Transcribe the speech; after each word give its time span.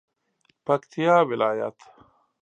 پکتیا 0.65 1.15
ولایت 1.29 1.77